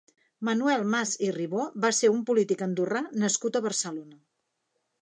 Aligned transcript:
Manuel 0.47 0.85
Mas 0.93 1.13
i 1.27 1.29
Ribó 1.35 1.67
va 1.85 1.93
ser 1.99 2.11
un 2.17 2.25
polític 2.31 2.65
andorrà 2.69 3.07
nascut 3.27 3.61
a 3.61 3.67
Barcelona. 3.69 4.21